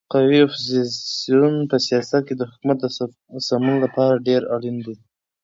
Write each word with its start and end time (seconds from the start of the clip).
قوي 0.13 0.39
اپوزیسیون 0.45 1.53
په 1.69 1.75
سیاست 1.87 2.21
کې 2.27 2.33
د 2.37 2.41
حکومت 2.51 2.77
د 2.83 2.85
سمون 3.47 3.75
لپاره 3.85 4.23
ډېر 4.27 4.41
اړین 4.55 4.77
دی. 4.85 4.95